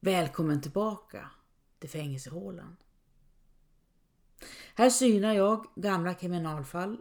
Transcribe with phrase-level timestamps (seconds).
[0.00, 1.30] Välkommen tillbaka
[1.78, 2.76] till fängelsehålan.
[4.74, 6.98] Här synar jag gamla kriminalfall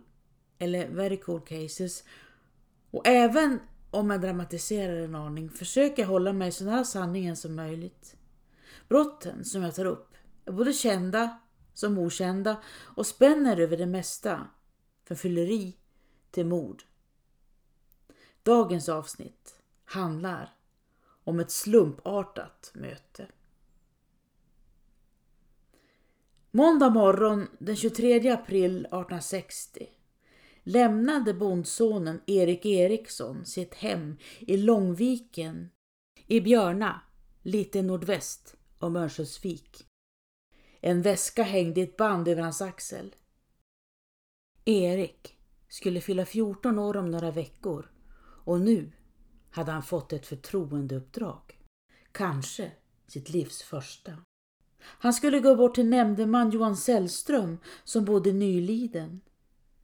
[0.59, 2.03] eller very cool cases
[2.91, 3.59] och även
[3.91, 8.15] om jag dramatiserar en aning försöker jag hålla mig så nära sanningen som möjligt.
[8.87, 10.13] Brotten som jag tar upp
[10.45, 11.39] är både kända
[11.73, 14.47] som okända och spänner över det mesta,
[15.05, 15.77] från fylleri
[16.31, 16.83] till mord.
[18.43, 20.56] Dagens avsnitt handlar
[21.27, 23.27] om ett slumpartat möte.
[26.51, 29.87] Måndag morgon den 23 april 1860
[30.63, 35.69] lämnade bondsonen Erik Eriksson sitt hem i Långviken
[36.27, 37.01] i Björna,
[37.41, 39.85] lite nordväst om Örnsköldsvik.
[40.81, 43.15] En väska hängde i ett band över hans axel.
[44.65, 47.91] Erik skulle fylla 14 år om några veckor
[48.43, 48.91] och nu
[49.51, 51.59] hade han fått ett förtroendeuppdrag.
[52.11, 52.71] Kanske
[53.07, 54.17] sitt livs första.
[54.79, 59.21] Han skulle gå bort till nämndeman Johan Sällström som bodde i Nyliden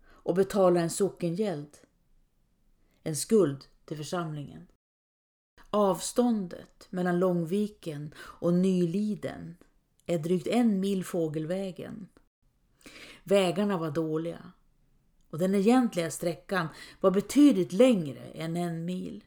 [0.05, 1.77] och betala en sockengäld.
[3.03, 4.67] En skuld till församlingen.
[5.69, 9.57] Avståndet mellan Långviken och Nyliden
[10.05, 12.07] är drygt en mil fågelvägen.
[13.23, 14.51] Vägarna var dåliga
[15.29, 16.67] och den egentliga sträckan
[16.99, 19.23] var betydligt längre än en mil.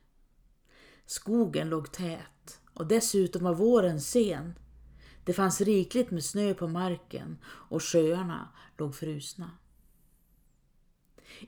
[1.07, 4.59] Skogen låg tät och dessutom var våren sen.
[5.25, 9.51] Det fanns rikligt med snö på marken och sjöarna låg frusna.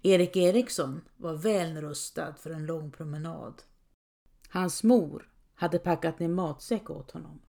[0.03, 3.63] Erik Eriksson var väl rustad för en lång promenad.
[4.49, 7.41] Hans mor hade packat ner matsäck åt honom.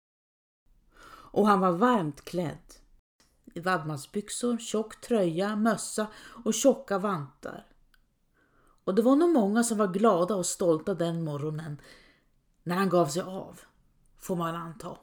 [1.30, 2.74] Och han var varmt klädd.
[3.54, 6.06] I vadmalsbyxor, tjock tröja, mössa
[6.44, 7.66] och tjocka vantar.
[8.88, 11.80] Och det var nog många som var glada och stolta den morgonen
[12.62, 13.60] när han gav sig av,
[14.18, 14.98] får man anta.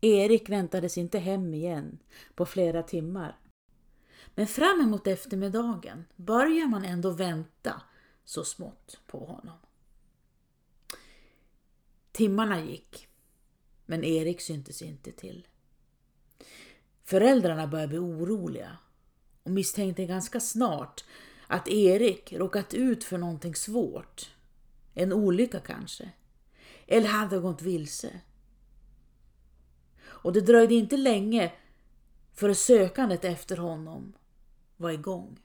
[0.00, 1.98] Erik väntades inte hem igen
[2.34, 3.38] på flera timmar.
[4.34, 7.82] Men fram emot eftermiddagen börjar man ändå vänta
[8.24, 9.58] så smått på honom.
[12.12, 13.08] Timmarna gick,
[13.86, 15.46] men Erik syntes inte till.
[17.04, 18.78] Föräldrarna började bli oroliga
[19.42, 21.04] och misstänkte ganska snart
[21.50, 24.30] att Erik råkat ut för någonting svårt.
[24.94, 26.10] En olycka kanske.
[26.86, 28.20] Eller hade gått vilse.
[30.00, 31.52] Och det dröjde inte länge
[32.34, 34.12] för sökandet efter honom
[34.76, 35.38] var igång.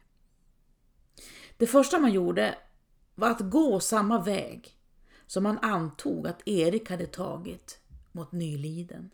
[1.57, 2.57] Det första man gjorde
[3.15, 4.77] var att gå samma väg
[5.27, 7.79] som man antog att Erik hade tagit
[8.11, 9.11] mot Nyliden.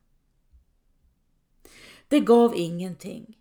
[2.08, 3.38] Det gav ingenting.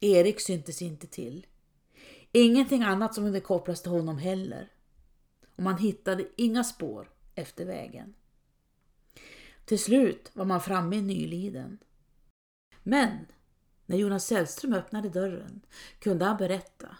[0.00, 1.46] Erik syntes inte till.
[2.32, 4.72] Ingenting annat som kunde kopplas till honom heller.
[5.56, 8.14] Och man hittade inga spår efter vägen.
[9.64, 11.78] Till slut var man framme i Nyliden.
[12.82, 13.26] Men
[13.86, 15.60] när Jonas Sällström öppnade dörren
[15.98, 16.96] kunde han berätta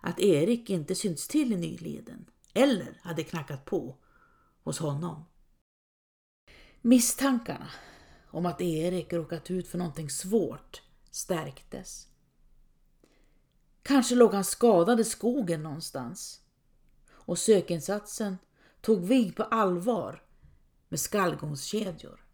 [0.00, 3.96] att Erik inte synts till i Nyliden eller hade knackat på
[4.62, 5.24] hos honom.
[6.80, 7.70] Misstankarna
[8.30, 12.09] om att Erik råkat ut för någonting svårt stärktes.
[13.82, 16.40] Kanske låg han skadad i skogen någonstans
[17.10, 18.38] och sökinsatsen
[18.80, 20.22] tog vid på allvar
[20.88, 22.26] med skallgångskedjor.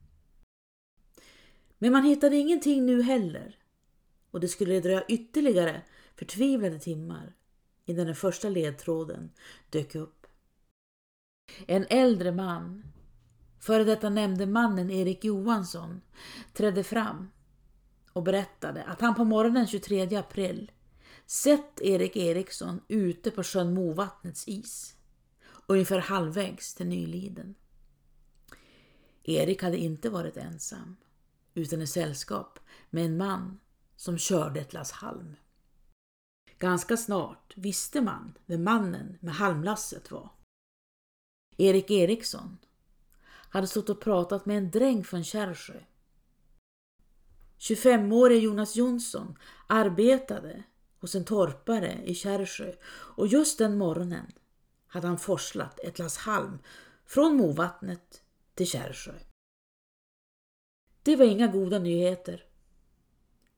[1.78, 3.58] Men man hittade ingenting nu heller
[4.30, 5.82] och det skulle dröja ytterligare
[6.16, 7.34] förtvivlade timmar
[7.84, 9.30] innan den första ledtråden
[9.70, 10.26] dök upp.
[11.66, 12.84] En äldre man,
[13.60, 16.00] före detta nämnde mannen Erik Johansson,
[16.54, 17.30] trädde fram
[18.12, 20.72] och berättade att han på morgonen 23 april
[21.26, 24.96] sett Erik Eriksson ute på sjön Movattnets is,
[25.66, 27.54] ungefär halvvägs till Nyliden.
[29.22, 30.96] Erik hade inte varit ensam,
[31.54, 32.58] utan i sällskap
[32.90, 33.60] med en man
[33.96, 35.36] som körde ett lass halm.
[36.58, 40.30] Ganska snart visste man vem mannen med halmlasset var.
[41.56, 42.58] Erik Eriksson
[43.48, 45.80] hade stått och pratat med en dräng från Kärrsjö.
[47.58, 50.64] 25-årige Jonas Jonsson arbetade
[51.06, 54.32] hos en torpare i Kärrsjö och just den morgonen
[54.86, 56.58] hade han forslat ett lass halm
[57.04, 58.22] från Movattnet
[58.54, 59.12] till Kärrsjö.
[61.02, 62.44] Det var inga goda nyheter.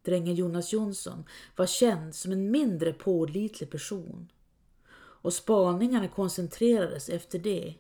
[0.03, 1.25] Drängen Jonas Jonsson
[1.57, 4.33] var känd som en mindre pålitlig person
[4.99, 7.75] och spaningarna koncentrerades efter det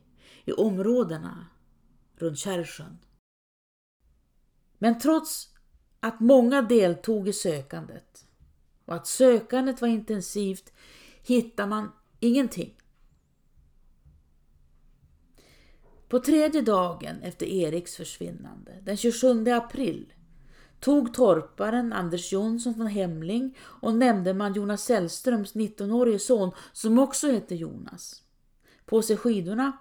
[0.44, 1.46] i områdena
[2.16, 2.98] runt Kärrsjön.
[4.78, 5.54] Men trots
[6.00, 8.27] att många deltog i sökandet
[8.88, 10.72] och att sökandet var intensivt
[11.22, 12.74] hittar man ingenting.
[16.08, 20.12] På tredje dagen efter Eriks försvinnande, den 27 april,
[20.80, 27.54] tog torparen Anders Jonsson från Hemling och nämndeman Jonas Sällströms 19-årige son, som också hette
[27.54, 28.22] Jonas,
[28.84, 29.72] på sig skidorna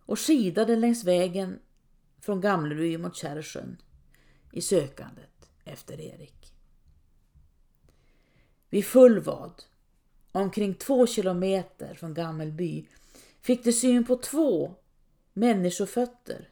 [0.00, 1.58] och skidade längs vägen
[2.20, 3.76] från Gamleby mot Kärrsjön
[4.52, 6.43] i sökandet efter Erik.
[8.74, 9.62] Vid full vad,
[10.32, 12.86] omkring två kilometer från Gammelby,
[13.40, 14.74] fick de syn på två
[15.32, 16.48] människofötter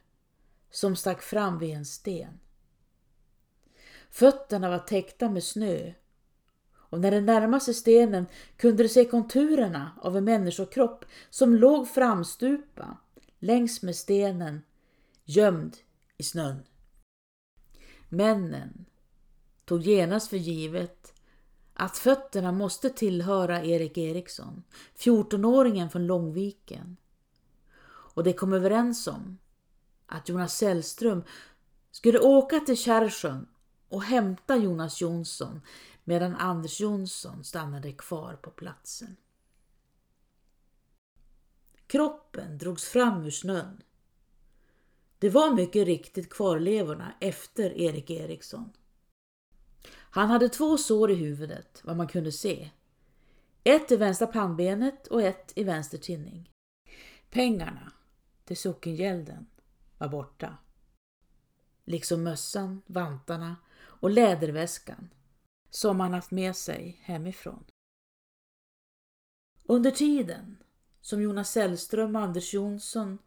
[0.71, 2.39] som stack fram vid en sten.
[4.09, 5.93] Fötterna var täckta med snö
[6.75, 8.25] och när de närmade sig stenen
[8.57, 12.97] kunde de se konturerna av en människokropp som låg framstupa
[13.39, 14.61] längs med stenen
[15.25, 15.77] gömd
[16.17, 16.63] i snön.
[18.09, 18.85] Männen
[19.65, 21.02] tog genast för givet
[21.73, 24.63] att fötterna måste tillhöra Erik Eriksson,
[24.97, 26.97] 14-åringen från Långviken.
[27.85, 29.37] Och de kom överens om
[30.05, 31.23] att Jonas Sällström
[31.91, 33.47] skulle åka till Kärrsjön
[33.89, 35.61] och hämta Jonas Jonsson
[36.03, 39.15] medan Anders Jonsson stannade kvar på platsen.
[41.87, 43.81] Kroppen drogs fram ur snön.
[45.19, 48.69] Det var mycket riktigt kvarlevorna efter Erik Eriksson.
[50.15, 52.69] Han hade två sår i huvudet, vad man kunde se.
[53.63, 56.49] Ett i vänstra pannbenet och ett i vänster tinning.
[57.29, 57.91] Pengarna
[58.45, 59.45] till sockengälden
[59.97, 60.57] var borta.
[61.85, 65.09] Liksom mössan, vantarna och läderväskan
[65.69, 67.63] som han haft med sig hemifrån.
[69.63, 70.57] Under tiden
[71.01, 73.17] som Jonas Sällström och Anders Jonsson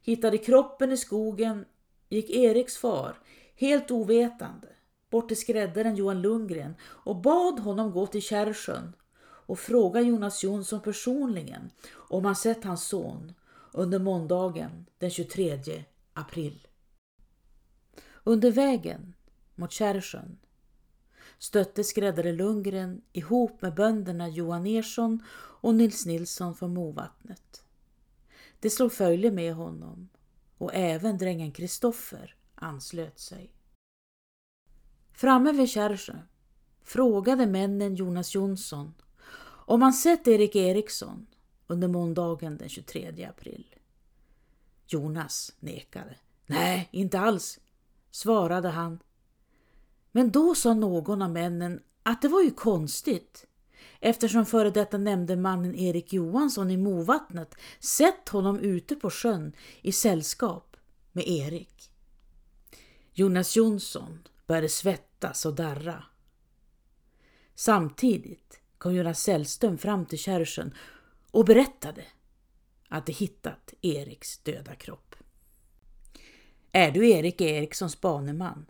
[0.00, 1.64] hittade kroppen i skogen
[2.08, 3.18] gick Eriks far,
[3.54, 4.75] helt ovetande,
[5.10, 8.92] bort till skräddaren Johan Lundgren och bad honom gå till Kärrsjön
[9.46, 13.32] och fråga Jonas Jonsson personligen om han sett hans son
[13.72, 16.66] under måndagen den 23 april.
[18.24, 19.14] Under vägen
[19.54, 20.38] mot Kärrsjön
[21.38, 25.22] stötte skräddare Lundgren ihop med bönderna Johan Ersson
[25.60, 27.64] och Nils Nilsson från Movattnet.
[28.60, 30.08] De slog följe med honom
[30.58, 33.55] och även drängen Kristoffer anslöt sig.
[35.16, 36.14] Framme vid Kärrsjö
[36.84, 38.94] frågade männen Jonas Jonsson
[39.66, 41.26] om han sett Erik Eriksson
[41.66, 43.74] under måndagen den 23 april.
[44.86, 46.16] Jonas nekade.
[46.46, 47.60] Nej, inte alls,
[48.10, 48.98] svarade han.
[50.12, 53.46] Men då sa någon av männen att det var ju konstigt
[54.00, 59.52] eftersom före detta nämndemannen Erik Johansson i Movattnet sett honom ute på sjön
[59.82, 60.76] i sällskap
[61.12, 61.90] med Erik.
[63.12, 66.04] Jonas Jonsson började svettas och darra.
[67.54, 70.74] Samtidigt kom Jonas Sällström fram till Kärrsjön
[71.30, 72.04] och berättade
[72.88, 75.14] att de hittat Eriks döda kropp.
[76.72, 78.66] Är du Erik Erikssons baneman?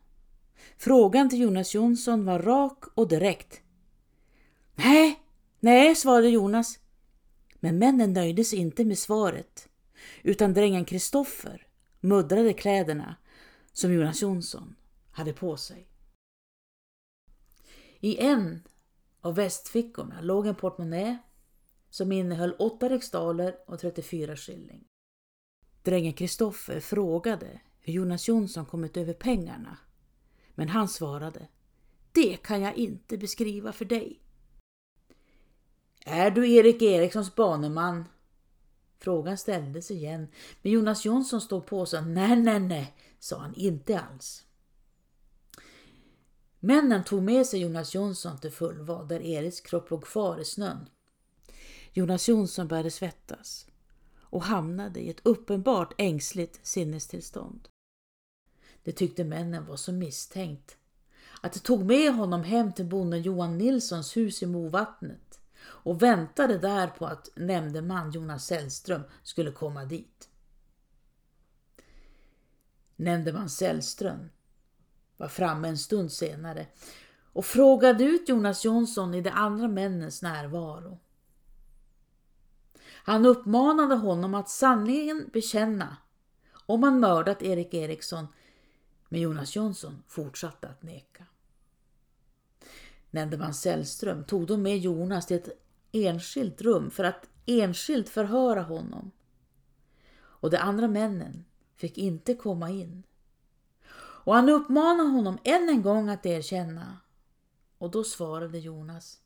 [0.79, 3.61] Frågan till Jonas Jonsson var rak och direkt.
[4.75, 5.21] Nej,
[5.61, 6.79] nej, svarade Jonas.
[7.61, 9.69] Men männen nöjde sig inte med svaret,
[10.23, 11.67] utan drängen Kristoffer
[12.01, 13.17] muddrade kläderna
[13.73, 14.76] som Jonas Jonsson
[15.17, 15.89] hade på sig.
[18.01, 18.63] I en
[19.21, 21.19] av västfickorna låg en portmonnä
[21.91, 24.85] som innehöll 8 riksdaler och 34 skilling.
[25.83, 29.79] Drängen Kristoffer frågade hur Jonas Jonsson kommit över pengarna,
[30.55, 31.49] men han svarade
[32.13, 34.21] Det kan jag inte beskriva för dig.
[36.05, 38.05] Är du Erik Erikssons baneman?
[38.99, 40.29] Frågan ställdes igen,
[40.63, 42.03] men Jonas Jonsson stod på sig.
[42.03, 44.46] Nej, nej, nej, sa han inte alls.
[46.67, 50.89] Männen tog med sig Jonas Jonsson till Fullvad där Eriks kropp låg kvar i snön.
[51.93, 53.67] Jonas Jonsson började svettas
[54.21, 57.69] och hamnade i ett uppenbart ängsligt sinnestillstånd.
[58.83, 60.77] Det tyckte männen var så misstänkt
[61.41, 66.59] att de tog med honom hem till bonden Johan Nilssons hus i Movattnet och väntade
[66.59, 70.29] där på att nämndeman Jonas Sällström skulle komma dit.
[72.97, 74.29] Nämndeman Sällström
[75.17, 76.67] var framme en stund senare
[77.33, 80.99] och frågade ut Jonas Jonsson i de andra männens närvaro.
[82.89, 85.97] Han uppmanade honom att sanningen bekänna
[86.67, 88.27] om han mördat Erik Eriksson,
[89.09, 91.25] men Jonas Jonsson fortsatte att neka.
[93.11, 95.49] Nämndeman Sällström tog då med Jonas till ett
[95.93, 99.11] enskilt rum för att enskilt förhöra honom.
[100.17, 101.45] Och de andra männen
[101.77, 103.03] fick inte komma in.
[104.27, 107.01] Och han uppmanade honom än en gång att erkänna.
[107.79, 109.21] Och då svarade Jonas.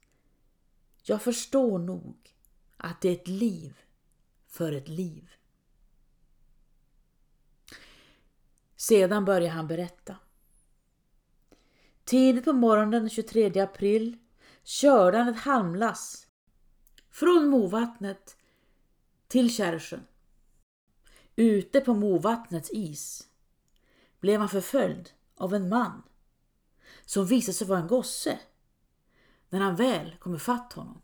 [1.03, 2.35] Jag förstår nog
[2.77, 3.81] att det är ett liv
[4.47, 5.31] för ett liv.
[8.77, 10.17] Sedan började han berätta.
[12.05, 14.19] Tidigt på morgonen den 23 april
[14.63, 16.27] körde han ett halmlass
[17.11, 18.37] från Movattnet
[19.29, 20.07] till Kärrsjön.
[21.37, 23.30] Ute på Movattnets is
[24.21, 26.03] blev han förföljd av en man
[27.05, 28.39] som visade sig vara en gosse
[29.49, 31.03] när han väl kom ifatt honom.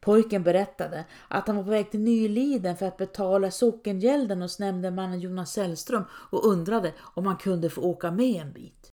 [0.00, 5.20] Pojken berättade att han var på väg till Nyliden för att betala sockengälden hos nämndemannen
[5.20, 8.90] Jonas Sällström och undrade om han kunde få åka med en bit.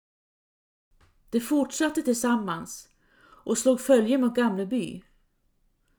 [1.30, 2.88] De fortsatte tillsammans
[3.44, 5.04] och slog följe mot Gamleby,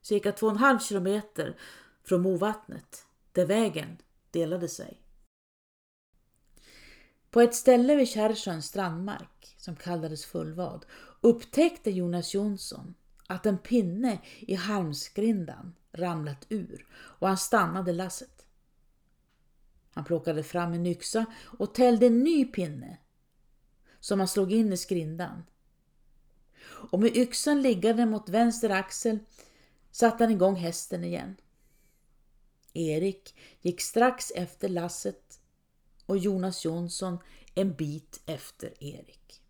[0.01, 1.57] cirka två och en halv kilometer
[2.03, 3.97] från Movattnet, där vägen
[4.31, 5.04] delade sig.
[7.35, 10.85] På ett ställe vid Kärrsjöns strandmark, som kallades Fullvad,
[11.21, 12.95] upptäckte Jonas Jonsson
[13.27, 18.45] att en pinne i halmskrindan ramlat ur och han stannade lasset.
[19.93, 21.25] Han plockade fram en yxa
[21.59, 22.97] och tällde en ny pinne
[23.99, 25.43] som han slog in i skrindan.
[26.91, 29.19] Och med yxan liggande mot vänster axel
[29.91, 31.35] satte han igång hästen igen.
[32.73, 35.39] Erik gick strax efter lasset
[36.05, 37.17] och Jonas Jonsson
[37.55, 39.41] en bit efter Erik.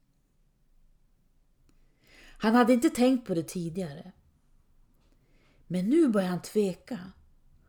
[2.37, 4.11] Han hade inte tänkt på det tidigare.
[5.67, 7.11] Men nu började han tveka.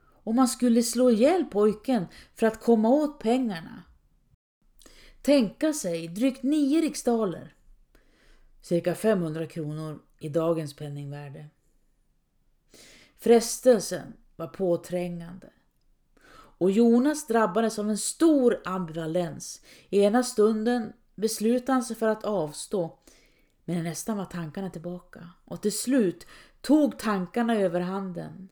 [0.02, 3.82] Om man skulle slå ihjäl pojken för att komma åt pengarna.
[5.22, 7.54] Tänka sig drygt nio riksdaler.
[8.62, 11.48] Cirka 500 kronor i dagens penningvärde.
[13.18, 15.50] Frestelsen var påträngande.
[16.58, 19.62] Och Jonas drabbades av en stor ambivalens.
[19.90, 22.98] I ena stunden beslutade han sig för att avstå
[23.64, 26.26] men nästan var tankarna tillbaka och till slut
[26.60, 28.48] tog tankarna överhanden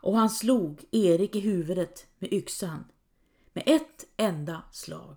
[0.00, 2.84] och han slog Erik i huvudet med yxan
[3.52, 5.16] med ett enda slag.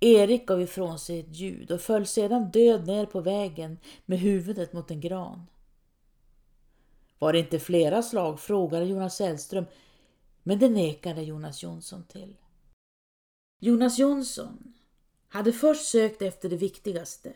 [0.00, 4.72] Erik gav ifrån sig ett ljud och föll sedan död ner på vägen med huvudet
[4.72, 5.46] mot en gran.
[7.20, 8.40] Var det inte flera slag?
[8.40, 9.64] frågade Jonas Sällström,
[10.42, 12.36] men det nekade Jonas Jonsson till.
[13.58, 14.74] Jonas Jonsson
[15.28, 17.32] hade först sökt efter det viktigaste,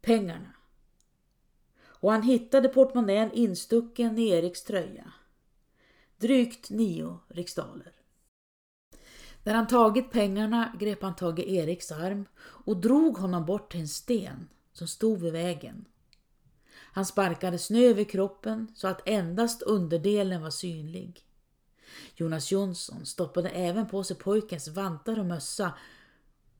[0.00, 0.54] pengarna.
[1.82, 5.12] Och han hittade portmonnän instucken i Eriks tröja.
[6.16, 7.92] Drygt nio riksdaler.
[9.44, 13.80] När han tagit pengarna grep han tag i Eriks arm och drog honom bort till
[13.80, 15.84] en sten som stod vid vägen.
[16.74, 21.26] Han sparkade snö över kroppen så att endast underdelen var synlig.
[22.16, 25.74] Jonas Jonsson stoppade även på sig pojkens vantar och mössa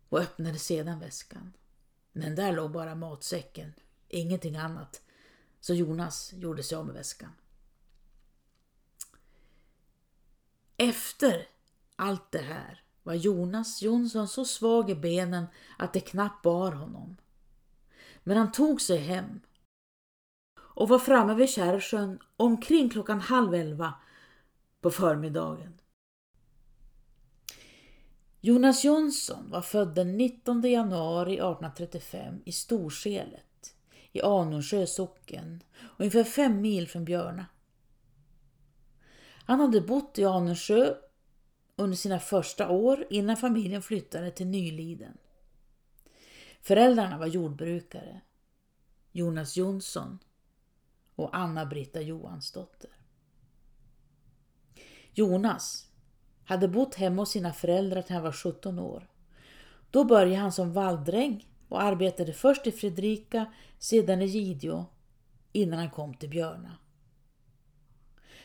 [0.08, 1.52] och öppnade sedan väskan.
[2.12, 3.72] Men där låg bara matsäcken,
[4.08, 5.02] ingenting annat.
[5.60, 7.32] Så Jonas gjorde sig av med väskan.
[10.76, 11.46] Efter
[11.96, 15.46] allt det här var Jonas Jonsson så svag i benen
[15.78, 17.16] att det knappt bar honom.
[18.22, 19.40] Men han tog sig hem
[20.74, 23.94] och var framme vid Kärrsjön omkring klockan halv elva
[24.80, 25.80] på förmiddagen.
[28.40, 33.76] Jonas Jonsson var född den 19 januari 1835 i Storselet
[34.12, 35.62] i Anundsjö socken,
[35.96, 37.46] ungefär fem mil från Björna.
[39.46, 40.94] Han hade bott i Anundsjö
[41.76, 45.18] under sina första år innan familjen flyttade till Nyliden.
[46.62, 48.20] Föräldrarna var jordbrukare,
[49.12, 50.18] Jonas Jonsson
[51.14, 52.90] och Anna-Britta Johansdotter.
[55.12, 55.88] Jonas
[56.44, 59.10] hade bott hemma hos sina föräldrar till han var 17 år.
[59.90, 64.84] Då började han som valldräng och arbetade först i Fredrika, sedan i Gideå,
[65.52, 66.78] innan han kom till Björna.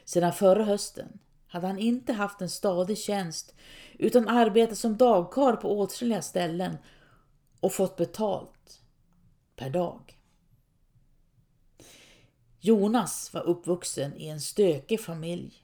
[0.05, 3.55] Sedan förra hösten hade han inte haft en stadig tjänst
[3.97, 6.77] utan arbetat som dagkar på åtskilliga ställen
[7.59, 8.81] och fått betalt
[9.55, 10.18] per dag.
[12.59, 15.63] Jonas var uppvuxen i en stökig familj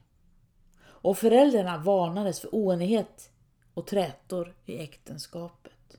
[0.84, 3.32] och föräldrarna varnades för oenighet
[3.74, 5.98] och trätor i äktenskapet.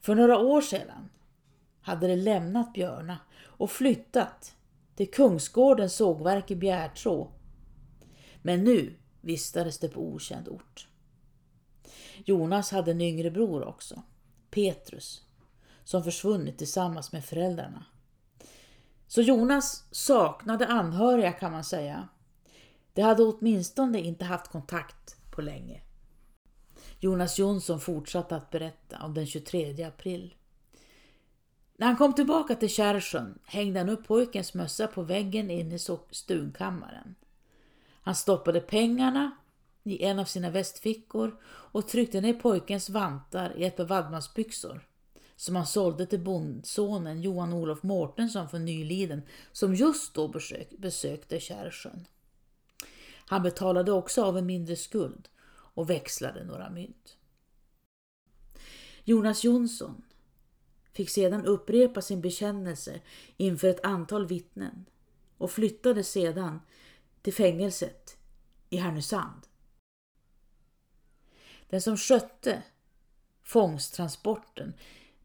[0.00, 1.10] För några år sedan
[1.80, 4.56] hade de lämnat Björna och flyttat
[4.96, 7.30] till Kungsgårdens sågverk i Bjärtrå.
[8.42, 10.88] Men nu vistades det på okänd ort.
[12.24, 14.02] Jonas hade en yngre bror också,
[14.50, 15.22] Petrus,
[15.84, 17.84] som försvunnit tillsammans med föräldrarna.
[19.06, 22.08] Så Jonas saknade anhöriga kan man säga
[22.96, 25.82] de hade åtminstone inte haft kontakt på länge.
[27.00, 30.34] Jonas Jonsson fortsatte att berätta om den 23 april.
[31.76, 35.78] När han kom tillbaka till Kärrsjön hängde han upp pojkens mössa på väggen inne i
[36.10, 37.14] stugkammaren.
[38.00, 39.30] Han stoppade pengarna
[39.82, 44.80] i en av sina västfickor och tryckte ner pojkens vantar i ett par vadmalsbyxor
[45.36, 51.40] som han sålde till bondsonen Johan Olof Mårtensson från Nyliden som just då besök, besökte
[51.40, 52.06] Kärrsjön.
[53.26, 57.16] Han betalade också av en mindre skuld och växlade några mynt.
[59.04, 60.02] Jonas Jonsson
[60.92, 63.00] fick sedan upprepa sin bekännelse
[63.36, 64.84] inför ett antal vittnen
[65.38, 66.60] och flyttade sedan
[67.22, 68.16] till fängelset
[68.70, 69.46] i Härnösand.
[71.68, 72.62] Den som skötte
[73.42, 74.74] fångsttransporten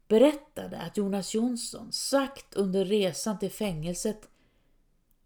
[0.08, 4.28] berättade att Jonas Jonsson sagt under resan till fängelset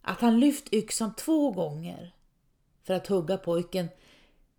[0.01, 2.15] att han lyft yxan två gånger
[2.83, 3.89] för att hugga pojken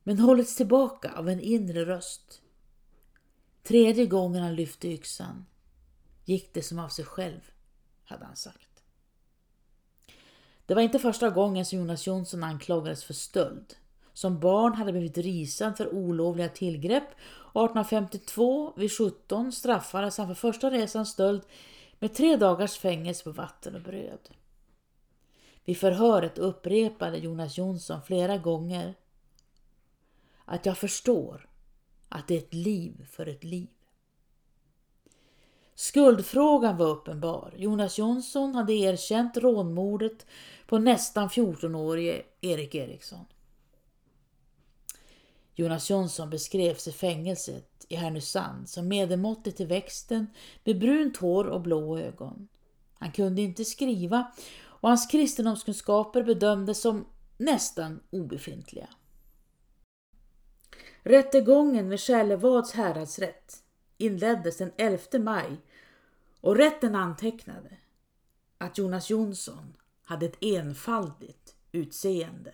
[0.03, 2.41] men hållits tillbaka av en inre röst.
[3.63, 5.45] Tredje gången han lyfte yxan
[6.25, 7.51] gick det som av sig själv,
[8.03, 8.83] hade han sagt.
[10.65, 13.75] Det var inte första gången som Jonas Jonsson anklagades för stöld.
[14.17, 20.71] Som barn hade blivit risad för olovliga tillgrepp 1852 vid 17 straffades han för första
[20.71, 21.41] resans stöld
[21.99, 24.29] med tre dagars fängelse på vatten och bröd.
[25.65, 28.93] Vid förhöret upprepade Jonas Jonsson flera gånger
[30.45, 31.49] att jag förstår
[32.09, 33.69] att det är ett liv för ett liv.
[35.75, 37.53] Skuldfrågan var uppenbar.
[37.57, 40.25] Jonas Jonsson hade erkänt rånmordet
[40.67, 43.25] på nästan 14-årige Erik Eriksson.
[45.59, 50.27] Jonas Jonsson beskrevs i fängelset i Härnösand som medelmåttig till växten
[50.63, 52.47] med brunt hår och blå ögon.
[52.93, 54.31] Han kunde inte skriva
[54.63, 57.05] och hans kristendomskunskaper bedömdes som
[57.37, 58.87] nästan obefintliga.
[61.03, 63.63] Rättegången vid Själevads häradsrätt
[63.97, 65.57] inleddes den 11 maj
[66.41, 67.77] och rätten antecknade
[68.57, 72.53] att Jonas Jonsson hade ett enfaldigt utseende.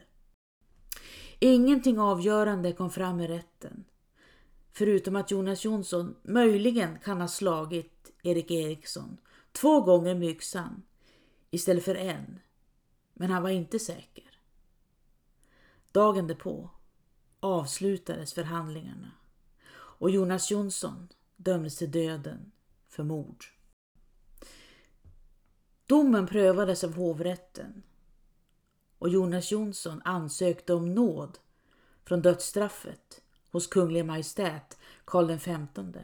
[1.46, 3.84] Ingenting avgörande kom fram i rätten,
[4.72, 9.18] förutom att Jonas Jonsson möjligen kan ha slagit Erik Eriksson
[9.52, 10.84] två gånger med yxan
[11.52, 12.40] istället för en,
[13.14, 14.40] men han var inte säker.
[15.92, 16.70] Dagen därpå
[17.40, 19.12] avslutades förhandlingarna
[19.74, 22.52] och Jonas Jonsson dömdes till döden
[22.90, 23.46] för mord.
[25.86, 27.84] Domen prövades av hovrätten
[29.04, 31.38] och Jonas Jonsson ansökte om nåd
[32.06, 36.00] från dödsstraffet hos Kunglig Majestät Karl XV.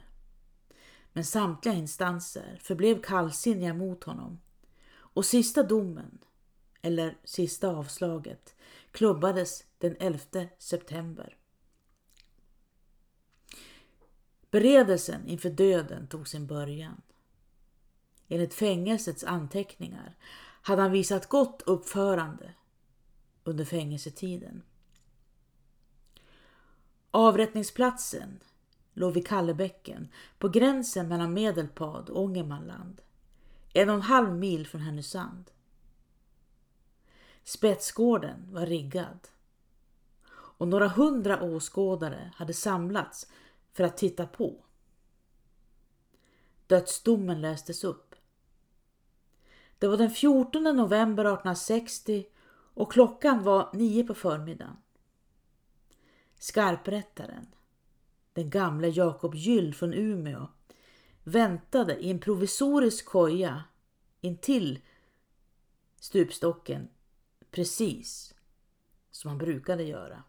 [1.13, 4.39] Men samtliga instanser förblev kallsinniga mot honom
[4.91, 6.19] och sista domen,
[6.81, 8.55] eller sista avslaget,
[8.91, 10.19] klubbades den 11
[10.57, 11.37] september.
[14.51, 17.01] Beredelsen inför döden tog sin början.
[18.27, 20.17] Enligt fängelsets anteckningar
[20.61, 22.53] hade han visat gott uppförande
[23.43, 24.63] under fängelsetiden.
[27.11, 28.39] Avrättningsplatsen
[28.93, 33.01] låg vid Kallebäcken på gränsen mellan Medelpad och Ångermanland,
[33.73, 35.51] en och en halv mil från Härnösand.
[37.43, 39.27] Spetsgården var riggad
[40.31, 43.27] och några hundra åskådare hade samlats
[43.73, 44.63] för att titta på.
[46.67, 48.15] Dödsdomen lästes upp.
[49.77, 52.25] Det var den 14 november 1860
[52.79, 54.77] och klockan var nio på förmiddagen.
[56.37, 57.47] Skarprättaren,
[58.33, 60.47] den gamle Jakob Gyll från Umeå,
[61.23, 63.63] väntade i en provisorisk koja
[64.21, 64.79] intill
[65.99, 66.89] stupstocken
[67.51, 68.35] precis
[69.11, 70.23] som han brukade göra.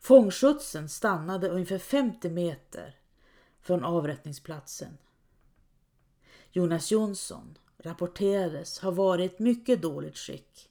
[0.00, 2.98] Fångskjutsen stannade ungefär 50 meter
[3.60, 4.98] från avrättningsplatsen.
[6.52, 10.70] Jonas Jonsson rapporterades ha varit i ett mycket dåligt skick.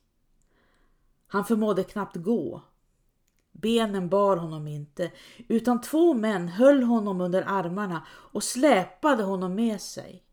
[1.27, 2.61] Han förmådde knappt gå.
[3.51, 5.11] Benen bar honom inte,
[5.47, 10.23] utan två män höll honom under armarna och släpade honom med sig.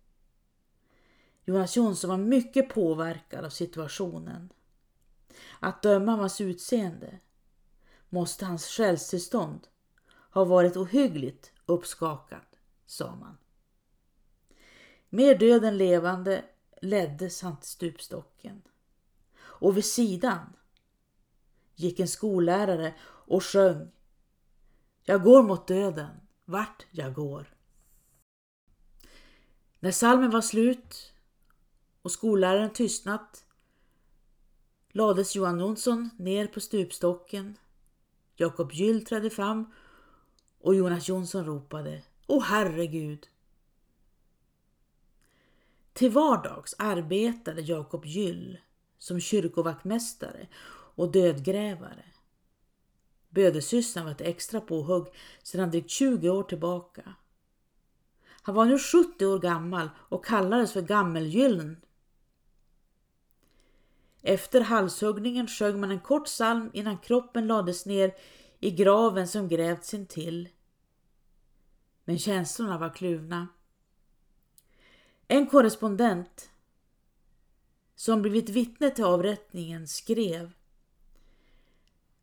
[1.45, 4.53] Jonas Jonsson var mycket påverkad av situationen.
[5.61, 7.19] Att döma av hans utseende
[8.09, 9.69] måste hans själstillstånd
[10.31, 12.47] ha varit ohyggligt uppskakad,
[12.87, 13.37] sa man.
[15.09, 16.45] Mer död än levande
[16.83, 18.63] leddes han till stupstocken.
[19.41, 20.57] Och vid sidan
[21.75, 23.91] gick en skollärare och sjöng
[25.03, 27.55] Jag går mot döden, vart jag går.
[29.81, 31.13] När salmen var slut
[32.03, 33.45] och skolläraren tystnat
[34.89, 37.59] lades Johan Jonsson ner på stupstocken.
[38.37, 39.73] Jakob Gyll trädde fram
[40.61, 43.29] och Jonas Jonsson ropade Åh herregud!
[45.93, 48.59] Till vardags arbetade Jakob Gyll
[48.99, 50.49] som kyrkovaktmästare
[50.95, 52.05] och dödgrävare.
[53.29, 55.07] Bödelsystern var ett extra påhugg
[55.43, 57.15] sedan drygt 20 år tillbaka.
[58.43, 61.77] Han var nu 70 år gammal och kallades för Gammelgyllen.
[64.23, 68.15] Efter halshuggningen sjöng man en kort psalm innan kroppen lades ner
[68.61, 70.49] i graven som grävts intill.
[72.05, 73.49] Men känslorna var kluvna.
[75.29, 76.51] En korrespondent
[77.95, 80.53] som blivit vittne till avrättningen skrev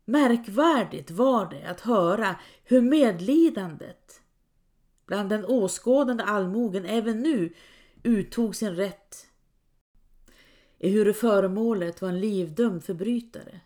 [0.04, 4.20] Märkvärdigt var det att höra hur medlidandet
[5.06, 7.54] bland den åskådande allmogen även nu
[8.02, 9.30] uttog sin rätt
[10.80, 13.60] ehuru föremålet var en livdömd förbrytare.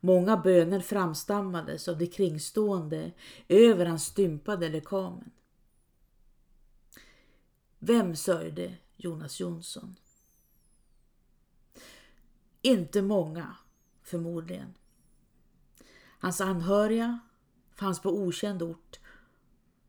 [0.00, 3.12] Många böner framstammades av de kringstående
[3.48, 5.30] över hans stympade lekamen.
[7.86, 9.96] Vem sörjde Jonas Jonsson?
[12.62, 13.56] Inte många,
[14.02, 14.74] förmodligen.
[16.18, 17.18] Hans anhöriga
[17.74, 19.00] fanns på okänd ort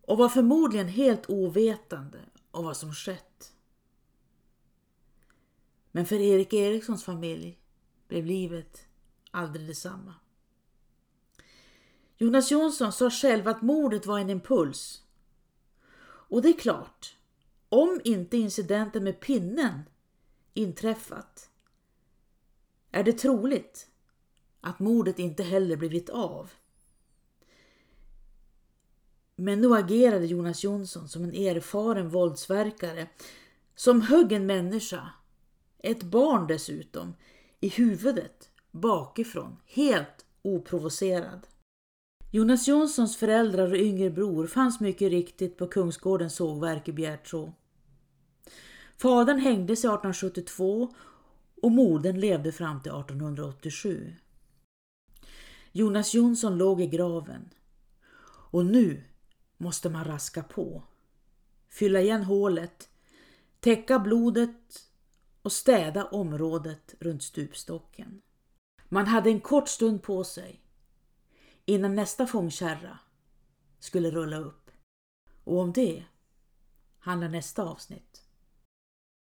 [0.02, 2.20] och var förmodligen helt ovetande
[2.52, 3.54] om vad som skett.
[5.92, 7.60] Men för Erik Erikssons familj
[8.08, 8.88] blev livet
[9.32, 10.14] aldrig detsamma.
[12.18, 15.04] Jonas Jonsson sa själv att mordet var en impuls.
[16.06, 17.15] Och det är klart,
[17.76, 19.80] om inte incidenten med pinnen
[20.54, 21.50] inträffat
[22.92, 23.88] är det troligt
[24.62, 26.52] att mordet inte heller blivit av.
[29.36, 33.08] Men nu agerade Jonas Jonsson som en erfaren våldsverkare
[33.76, 35.10] som högg en människa,
[35.78, 37.14] ett barn dessutom,
[37.60, 41.48] i huvudet bakifrån, helt oprovocerad.
[42.32, 47.54] Jonas Jonssons föräldrar och yngre bror fanns mycket riktigt på Kungsgårdens sågverk i Bjärtrå.
[48.98, 50.94] Fadern hängde sig 1872
[51.62, 54.16] och modern levde fram till 1887.
[55.72, 57.50] Jonas Jonsson låg i graven
[58.28, 59.04] och nu
[59.58, 60.84] måste man raska på.
[61.70, 62.90] Fylla igen hålet,
[63.60, 64.90] täcka blodet
[65.42, 68.22] och städa området runt stupstocken.
[68.90, 70.62] Man hade en kort stund på sig
[71.66, 73.00] innan nästa fångkärra
[73.80, 74.72] skulle rulla upp.
[75.44, 76.06] Och om det
[77.00, 78.25] handlar nästa avsnitt.